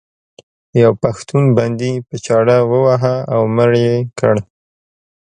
یو 0.83 0.91
پښتون 1.03 1.43
بندي 1.57 1.91
په 2.07 2.15
چاړه 2.25 2.57
وواهه 2.71 3.15
او 3.33 3.41
مړ 3.55 3.71
یې 3.85 3.97
کړ. 4.19 4.35